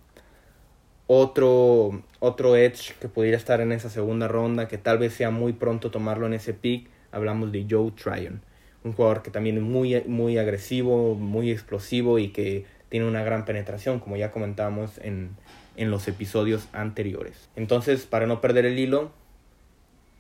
Otro, 1.06 2.02
otro 2.18 2.56
edge 2.56 2.94
que 2.98 3.08
pudiera 3.08 3.36
estar 3.36 3.60
en 3.60 3.72
esa 3.72 3.90
segunda 3.90 4.26
ronda, 4.26 4.68
que 4.68 4.78
tal 4.78 4.98
vez 4.98 5.12
sea 5.12 5.30
muy 5.30 5.52
pronto 5.52 5.90
tomarlo 5.90 6.26
en 6.26 6.32
ese 6.32 6.54
pick, 6.54 6.88
hablamos 7.12 7.52
de 7.52 7.66
Joe 7.68 7.92
Tryon. 7.92 8.40
Un 8.82 8.92
jugador 8.92 9.22
que 9.22 9.30
también 9.30 9.58
es 9.58 9.62
muy, 9.62 10.02
muy 10.06 10.38
agresivo, 10.38 11.14
muy 11.14 11.50
explosivo 11.50 12.18
y 12.18 12.28
que 12.28 12.64
tiene 12.88 13.06
una 13.06 13.22
gran 13.22 13.44
penetración, 13.44 14.00
como 14.00 14.16
ya 14.16 14.30
comentábamos 14.30 14.98
en, 14.98 15.36
en 15.76 15.90
los 15.90 16.08
episodios 16.08 16.68
anteriores. 16.72 17.48
Entonces, 17.56 18.06
para 18.06 18.26
no 18.26 18.40
perder 18.40 18.66
el 18.66 18.78
hilo, 18.78 19.10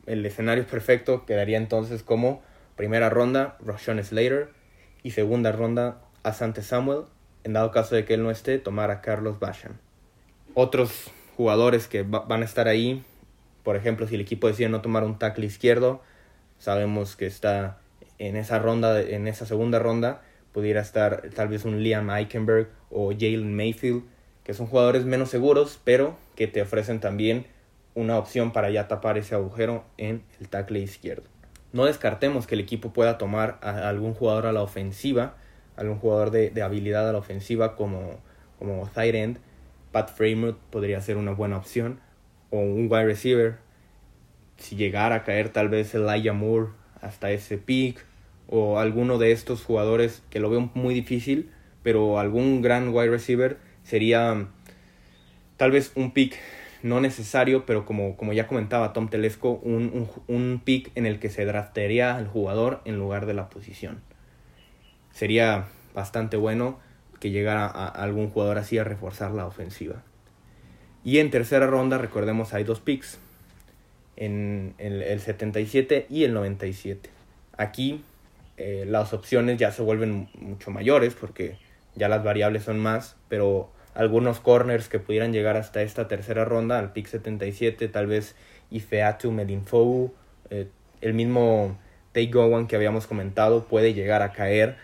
el 0.06 0.24
escenario 0.26 0.66
perfecto 0.66 1.24
quedaría 1.26 1.58
entonces 1.58 2.02
como 2.02 2.42
primera 2.76 3.10
ronda, 3.10 3.56
Rashawn 3.64 4.02
Slater, 4.02 4.50
y 5.02 5.12
segunda 5.12 5.52
ronda, 5.52 6.00
Asante 6.22 6.62
Samuel. 6.62 7.04
En 7.44 7.52
dado 7.52 7.70
caso 7.70 7.94
de 7.94 8.04
que 8.04 8.14
él 8.14 8.22
no 8.22 8.30
esté, 8.30 8.58
tomar 8.58 8.90
a 8.90 9.00
Carlos 9.02 9.38
Basham 9.38 9.78
otros 10.54 11.10
jugadores 11.36 11.88
que 11.88 12.02
van 12.02 12.42
a 12.42 12.44
estar 12.44 12.68
ahí. 12.68 13.04
Por 13.62 13.76
ejemplo, 13.76 14.06
si 14.06 14.14
el 14.14 14.20
equipo 14.20 14.46
decide 14.48 14.68
no 14.68 14.80
tomar 14.80 15.04
un 15.04 15.18
tackle 15.18 15.46
izquierdo, 15.46 16.02
sabemos 16.58 17.16
que 17.16 17.26
está 17.26 17.78
en 18.18 18.36
esa 18.36 18.58
ronda, 18.58 19.00
en 19.00 19.26
esa 19.26 19.44
segunda 19.44 19.78
ronda, 19.78 20.22
pudiera 20.52 20.80
estar 20.80 21.28
tal 21.34 21.48
vez 21.48 21.64
un 21.64 21.82
Liam 21.82 22.10
Eichenberg 22.10 22.68
o 22.90 23.10
Jalen 23.10 23.54
Mayfield, 23.54 24.04
que 24.44 24.54
son 24.54 24.66
jugadores 24.66 25.04
menos 25.04 25.30
seguros, 25.30 25.80
pero 25.82 26.16
que 26.36 26.46
te 26.46 26.62
ofrecen 26.62 27.00
también 27.00 27.46
una 27.94 28.18
opción 28.18 28.52
para 28.52 28.70
ya 28.70 28.88
tapar 28.88 29.18
ese 29.18 29.34
agujero 29.34 29.84
en 29.96 30.22
el 30.40 30.48
tackle 30.48 30.80
izquierdo. 30.80 31.24
No 31.72 31.86
descartemos 31.86 32.46
que 32.46 32.54
el 32.54 32.60
equipo 32.60 32.92
pueda 32.92 33.18
tomar 33.18 33.58
a 33.62 33.88
algún 33.88 34.14
jugador 34.14 34.46
a 34.46 34.52
la 34.52 34.62
ofensiva, 34.62 35.34
algún 35.76 35.98
jugador 35.98 36.30
de, 36.30 36.50
de 36.50 36.62
habilidad 36.62 37.08
a 37.08 37.12
la 37.12 37.18
ofensiva 37.18 37.74
como, 37.74 38.20
como 38.58 38.88
tight 38.94 39.14
end, 39.14 39.38
Pat 39.94 40.10
Fremont 40.10 40.56
podría 40.70 41.00
ser 41.00 41.16
una 41.16 41.30
buena 41.30 41.56
opción. 41.56 42.00
O 42.50 42.58
un 42.58 42.90
wide 42.90 43.04
receiver. 43.04 43.58
Si 44.56 44.74
llegara 44.74 45.14
a 45.14 45.22
caer 45.22 45.50
tal 45.50 45.68
vez 45.68 45.94
Elijah 45.94 46.32
Moore 46.32 46.70
hasta 47.00 47.30
ese 47.30 47.58
pick. 47.58 48.04
O 48.48 48.80
alguno 48.80 49.18
de 49.18 49.30
estos 49.30 49.62
jugadores 49.62 50.20
que 50.30 50.40
lo 50.40 50.50
veo 50.50 50.68
muy 50.74 50.94
difícil. 50.94 51.52
Pero 51.84 52.18
algún 52.18 52.60
gran 52.60 52.88
wide 52.88 53.10
receiver 53.10 53.56
sería 53.84 54.48
tal 55.56 55.70
vez 55.70 55.92
un 55.94 56.10
pick 56.12 56.36
no 56.82 57.00
necesario, 57.00 57.64
pero 57.64 57.86
como, 57.86 58.16
como 58.16 58.32
ya 58.32 58.46
comentaba 58.46 58.92
Tom 58.92 59.08
Telesco, 59.08 59.52
un, 59.62 60.08
un, 60.26 60.60
pick 60.62 60.90
en 60.96 61.06
el 61.06 61.18
que 61.18 61.30
se 61.30 61.46
draftearía 61.46 62.14
al 62.16 62.26
jugador 62.28 62.82
en 62.84 62.98
lugar 62.98 63.24
de 63.24 63.32
la 63.32 63.48
posición. 63.48 64.02
Sería 65.10 65.64
bastante 65.94 66.36
bueno 66.36 66.78
que 67.20 67.30
llegara 67.30 67.66
algún 67.66 68.28
jugador 68.28 68.58
así 68.58 68.76
a 68.76 68.84
reforzar 68.84 69.30
la 69.30 69.46
ofensiva. 69.46 70.02
Y 71.04 71.18
en 71.18 71.30
tercera 71.30 71.66
ronda, 71.66 71.96
recordemos, 71.96 72.52
hay 72.52 72.64
dos 72.64 72.80
picks. 72.80 73.18
En 74.16 74.74
el, 74.78 75.18
77 75.18 76.06
y 76.10 76.24
el 76.24 76.34
97. 76.34 77.08
Aquí 77.56 78.04
eh, 78.58 78.84
las 78.86 79.14
opciones 79.14 79.58
ya 79.58 79.72
se 79.72 79.82
vuelven 79.82 80.28
mucho 80.38 80.70
mayores 80.70 81.14
porque 81.14 81.56
ya 81.96 82.08
las 82.08 82.24
variables 82.24 82.64
son 82.64 82.78
más, 82.78 83.16
pero 83.28 83.70
algunos 83.94 84.40
corners 84.40 84.88
que 84.88 84.98
pudieran 84.98 85.32
llegar 85.32 85.56
hasta 85.56 85.82
esta 85.82 86.08
tercera 86.08 86.44
ronda, 86.44 86.78
al 86.78 86.92
pick 86.92 87.06
77, 87.06 87.88
tal 87.88 88.06
vez 88.06 88.34
Ifeatu 88.70 89.30
Medinfou, 89.30 90.12
eh, 90.50 90.68
el 91.00 91.14
mismo 91.14 91.78
Take 92.12 92.30
Gowan 92.32 92.66
que 92.66 92.76
habíamos 92.76 93.06
comentado 93.06 93.64
puede 93.64 93.94
llegar 93.94 94.22
a 94.22 94.32
caer, 94.32 94.76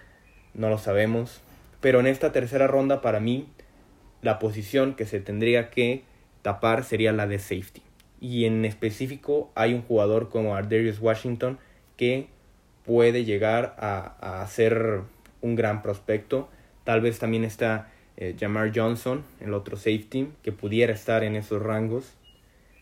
no 0.54 0.68
lo 0.68 0.78
sabemos. 0.78 1.40
Pero 1.80 2.00
en 2.00 2.06
esta 2.06 2.32
tercera 2.32 2.66
ronda, 2.66 3.00
para 3.00 3.20
mí, 3.20 3.48
la 4.22 4.38
posición 4.38 4.94
que 4.94 5.06
se 5.06 5.20
tendría 5.20 5.70
que 5.70 6.04
tapar 6.42 6.84
sería 6.84 7.12
la 7.12 7.26
de 7.26 7.38
safety. 7.38 7.82
Y 8.20 8.44
en 8.44 8.64
específico 8.64 9.50
hay 9.54 9.72
un 9.72 9.82
jugador 9.82 10.28
como 10.28 10.54
Ardarius 10.54 11.00
Washington 11.00 11.58
que 11.96 12.28
puede 12.84 13.24
llegar 13.24 13.76
a, 13.78 14.46
ser 14.48 15.02
un 15.40 15.54
gran 15.54 15.82
prospecto. 15.82 16.48
Tal 16.84 17.00
vez 17.00 17.18
también 17.18 17.44
está 17.44 17.90
eh, 18.16 18.36
Jamar 18.38 18.72
Johnson, 18.74 19.24
el 19.40 19.54
otro 19.54 19.76
safety, 19.76 20.32
que 20.42 20.52
pudiera 20.52 20.92
estar 20.92 21.24
en 21.24 21.36
esos 21.36 21.62
rangos. 21.62 22.14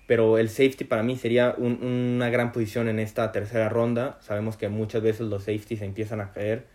Pero 0.07 0.39
el 0.39 0.49
safety 0.49 0.85
para 0.85 1.03
mí 1.03 1.17
sería 1.17 1.55
una 1.59 2.31
gran 2.31 2.53
posición 2.53 2.89
en 2.89 2.99
esta 2.99 3.31
tercera 3.31 3.69
ronda. 3.69 4.19
Sabemos 4.21 4.57
que 4.57 4.69
muchas 4.69 5.03
veces 5.03 5.23
los 5.23 5.45
safeties 5.45 5.83
empiezan 5.83 6.21
a 6.21 6.33
caer, 6.33 6.67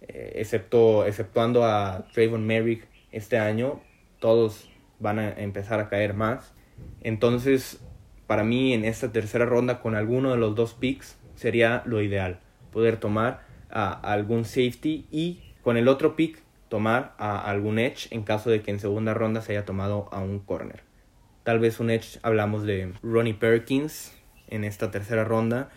eh, 0.00 0.32
excepto, 0.36 1.04
exceptuando 1.04 1.64
a 1.64 2.06
Trayvon 2.14 2.46
Merrick 2.46 2.86
este 3.12 3.38
año, 3.38 3.80
todos 4.20 4.70
van 4.98 5.18
a 5.18 5.30
empezar 5.30 5.80
a 5.80 5.88
caer 5.88 6.14
más. 6.14 6.54
Entonces, 7.02 7.80
para 8.26 8.44
mí 8.44 8.72
en 8.72 8.84
esta 8.84 9.12
tercera 9.12 9.44
ronda 9.44 9.80
con 9.80 9.94
alguno 9.94 10.30
de 10.30 10.38
los 10.38 10.54
dos 10.54 10.74
picks 10.74 11.18
sería 11.34 11.82
lo 11.86 12.02
ideal 12.02 12.40
poder 12.72 12.98
tomar 12.98 13.42
a, 13.70 13.92
algún 13.92 14.44
safety 14.44 15.06
y 15.10 15.40
con 15.62 15.76
el 15.76 15.88
otro 15.88 16.16
pick 16.16 16.42
tomar 16.68 17.14
a 17.18 17.40
algún 17.50 17.78
edge 17.78 18.08
en 18.10 18.22
caso 18.22 18.50
de 18.50 18.62
que 18.62 18.70
en 18.70 18.80
segunda 18.80 19.14
ronda 19.14 19.40
se 19.40 19.52
haya 19.52 19.64
tomado 19.64 20.08
a 20.12 20.20
un 20.20 20.38
corner. 20.38 20.82
Tal 21.44 21.58
vez 21.58 21.80
un 21.80 21.90
edge 21.90 22.18
hablamos 22.22 22.64
de 22.64 22.92
Ronnie 23.02 23.34
Perkins 23.34 24.12
en 24.48 24.64
esta 24.64 24.90
tercera 24.90 25.24
ronda, 25.24 25.70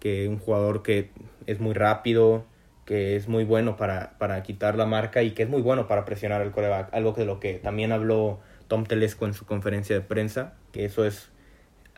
que 0.00 0.28
un 0.28 0.38
jugador 0.38 0.82
que 0.82 1.10
es 1.46 1.60
muy 1.60 1.74
rápido, 1.74 2.44
que 2.84 3.16
es 3.16 3.28
muy 3.28 3.44
bueno 3.44 3.76
para, 3.76 4.18
para 4.18 4.42
quitar 4.42 4.76
la 4.76 4.86
marca 4.86 5.22
y 5.22 5.30
que 5.30 5.44
es 5.44 5.48
muy 5.48 5.62
bueno 5.62 5.86
para 5.86 6.04
presionar 6.04 6.42
al 6.42 6.50
coreback, 6.50 6.92
algo 6.92 7.12
de 7.12 7.24
lo 7.24 7.40
que 7.40 7.54
también 7.54 7.92
habló 7.92 8.40
Tom 8.68 8.84
Telesco 8.84 9.26
en 9.26 9.34
su 9.34 9.46
conferencia 9.46 9.94
de 9.96 10.02
prensa, 10.02 10.54
que 10.72 10.84
eso 10.84 11.04
es 11.04 11.30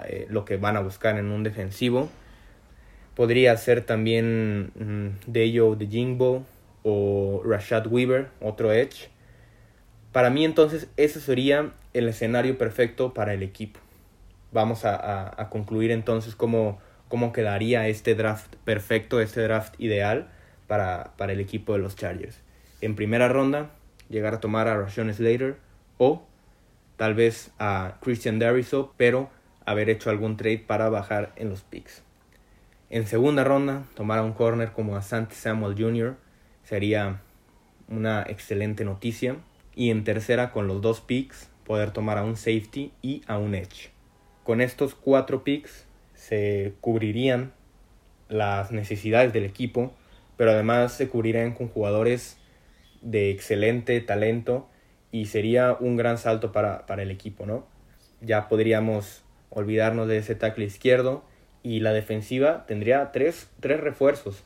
eh, 0.04 0.26
lo 0.28 0.44
que 0.44 0.56
van 0.56 0.76
a 0.76 0.80
buscar 0.80 1.18
en 1.18 1.30
un 1.30 1.42
defensivo. 1.42 2.08
Podría 3.14 3.56
ser 3.56 3.80
también 3.80 4.72
mm, 4.74 5.30
Dejo 5.30 5.74
de 5.74 5.86
Jingbo 5.86 6.44
o 6.88 7.42
Rashad 7.44 7.88
Weaver, 7.88 8.28
otro 8.40 8.72
Edge. 8.72 9.08
Para 10.12 10.30
mí 10.30 10.44
entonces 10.44 10.86
ese 10.96 11.20
sería 11.20 11.72
el 11.94 12.08
escenario 12.08 12.56
perfecto 12.56 13.12
para 13.12 13.34
el 13.34 13.42
equipo. 13.42 13.80
Vamos 14.52 14.84
a, 14.84 15.48
concluir 15.50 15.90
entonces 15.90 16.36
cómo, 16.36 16.78
cómo, 17.08 17.32
quedaría 17.32 17.88
este 17.88 18.14
draft 18.14 18.54
perfecto, 18.64 19.20
este 19.20 19.42
draft 19.42 19.74
ideal 19.78 20.28
para, 20.68 21.12
para, 21.16 21.32
el 21.32 21.40
equipo 21.40 21.72
de 21.72 21.80
los 21.80 21.96
Chargers. 21.96 22.38
En 22.80 22.94
primera 22.94 23.28
ronda, 23.28 23.70
llegar 24.08 24.34
a 24.34 24.40
tomar 24.40 24.68
a 24.68 24.76
Rashawn 24.76 25.12
Slater 25.12 25.56
o 25.98 26.22
tal 26.96 27.14
vez 27.14 27.50
a 27.58 27.96
Christian 28.00 28.38
Dariso, 28.38 28.94
pero 28.96 29.28
haber 29.64 29.90
hecho 29.90 30.08
algún 30.08 30.36
trade 30.36 30.62
para 30.64 30.88
bajar 30.88 31.32
en 31.34 31.50
los 31.50 31.62
picks. 31.62 32.04
En 32.90 33.08
segunda 33.08 33.42
ronda, 33.42 33.82
tomar 33.96 34.20
a 34.20 34.22
un 34.22 34.34
corner 34.34 34.70
como 34.70 34.94
a 34.94 35.02
Santi 35.02 35.34
Samuel 35.34 35.74
Jr. 35.76 36.25
sería 36.66 37.22
una 37.88 38.24
excelente 38.28 38.84
noticia. 38.84 39.36
Y 39.74 39.90
en 39.90 40.04
tercera, 40.04 40.52
con 40.52 40.66
los 40.66 40.82
dos 40.82 41.00
picks, 41.00 41.48
poder 41.64 41.90
tomar 41.90 42.18
a 42.18 42.24
un 42.24 42.36
safety 42.36 42.92
y 43.02 43.22
a 43.26 43.38
un 43.38 43.54
edge. 43.54 43.90
Con 44.42 44.60
estos 44.60 44.94
cuatro 44.94 45.44
picks 45.44 45.86
se 46.14 46.74
cubrirían 46.80 47.52
las 48.28 48.72
necesidades 48.72 49.32
del 49.32 49.44
equipo, 49.44 49.92
pero 50.36 50.52
además 50.52 50.92
se 50.92 51.08
cubrirían 51.08 51.52
con 51.54 51.68
jugadores 51.68 52.38
de 53.02 53.30
excelente 53.30 54.00
talento 54.00 54.68
y 55.12 55.26
sería 55.26 55.76
un 55.78 55.96
gran 55.96 56.18
salto 56.18 56.52
para, 56.52 56.86
para 56.86 57.02
el 57.02 57.10
equipo, 57.10 57.46
¿no? 57.46 57.66
Ya 58.20 58.48
podríamos 58.48 59.22
olvidarnos 59.50 60.08
de 60.08 60.18
ese 60.18 60.34
tackle 60.34 60.64
izquierdo 60.64 61.24
y 61.62 61.80
la 61.80 61.92
defensiva 61.92 62.66
tendría 62.66 63.12
tres, 63.12 63.48
tres 63.60 63.80
refuerzos 63.80 64.42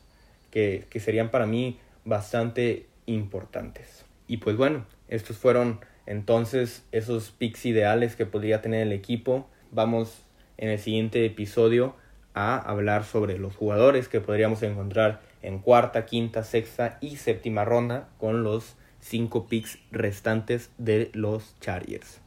que, 0.51 0.85
que, 0.89 0.99
serían 0.99 1.29
para 1.29 1.45
mí 1.45 1.79
bastante 2.05 2.87
importantes. 3.05 4.05
Y 4.27 4.37
pues 4.37 4.57
bueno, 4.57 4.85
estos 5.07 5.37
fueron 5.37 5.79
entonces 6.05 6.85
esos 6.91 7.31
picks 7.31 7.65
ideales 7.65 8.15
que 8.15 8.25
podría 8.25 8.61
tener 8.61 8.81
el 8.87 8.93
equipo. 8.93 9.49
Vamos 9.71 10.23
en 10.57 10.69
el 10.69 10.79
siguiente 10.79 11.25
episodio 11.25 11.95
a 12.33 12.57
hablar 12.57 13.03
sobre 13.03 13.37
los 13.37 13.55
jugadores 13.55 14.07
que 14.07 14.21
podríamos 14.21 14.63
encontrar 14.63 15.21
en 15.41 15.59
cuarta, 15.59 16.05
quinta, 16.05 16.43
sexta 16.43 16.97
y 17.01 17.17
séptima 17.17 17.65
ronda 17.65 18.09
con 18.17 18.43
los 18.43 18.75
cinco 18.99 19.47
picks 19.47 19.79
restantes 19.91 20.71
de 20.77 21.09
los 21.13 21.59
Chargers. 21.59 22.21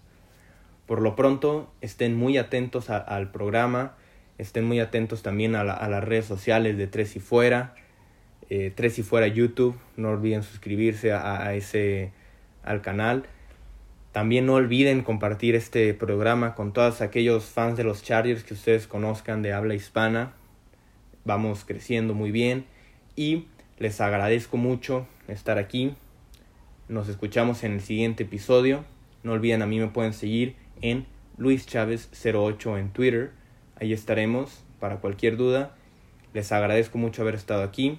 Por 0.87 1.01
lo 1.01 1.17
pronto, 1.17 1.73
estén 1.81 2.15
muy 2.15 2.37
atentos 2.37 2.91
al 2.91 3.31
programa 3.31 3.97
Estén 4.37 4.65
muy 4.65 4.81
atentos 4.81 5.23
también 5.23 5.55
a, 5.55 5.65
las 5.65 6.05
redes 6.05 6.27
sociales 6.27 6.77
de 6.77 6.87
Tres 6.87 7.15
y 7.17 7.21
Fuera. 7.21 7.75
Eh, 8.51 8.73
Tres 8.75 8.99
y 8.99 9.03
Fuera 9.03 9.27
YouTube. 9.27 9.77
No 9.97 10.11
olviden 10.11 10.43
suscribirse 10.43 11.13
a, 11.13 11.55
ese, 11.55 12.13
al 12.63 12.81
canal. 12.81 13.25
También 14.13 14.47
no 14.47 14.55
olviden 14.55 15.03
compartir 15.03 15.55
este 15.55 15.93
programa 15.95 16.55
con 16.55 16.73
todos 16.73 17.01
aquellos 17.01 17.45
fans 17.47 17.77
de 17.77 17.85
los 17.85 18.03
Chargers 18.03 18.45
que 18.45 18.55
ustedes 18.55 18.87
conozcan 18.87 19.43
de 19.43 19.53
habla 19.53 19.75
hispana. 19.75 20.35
Vamos 21.25 21.65
creciendo 21.65 22.15
muy 22.15 22.31
bien 22.31 22.67
y 23.17 23.47
les 23.79 24.01
agradezco 24.01 24.57
mucho 24.57 25.07
estar 25.27 25.59
aquí. 25.59 25.97
Nos 26.89 27.09
escuchamos 27.09 27.65
en 27.65 27.73
el 27.73 27.81
siguiente 27.81 28.25
episodio. 28.25 28.85
No 29.23 29.33
olviden, 29.33 29.63
a 29.63 29.67
mí 29.67 29.81
me 29.81 29.89
pueden 29.89 30.13
seguir 30.13 30.55
en 30.81 31.07
Luis 31.39 31.67
Chávez 31.67 32.09
08 32.25 32.79
en 32.79 32.91
Twitter 32.91 33.33
Ahí 33.77 33.93
estaremos 33.93 34.63
para 34.79 34.99
cualquier 34.99 35.37
duda. 35.37 35.75
Les 36.33 36.53
agradezco 36.53 36.99
mucho 36.99 37.23
haber 37.23 37.35
estado 37.35 37.63
aquí, 37.63 37.99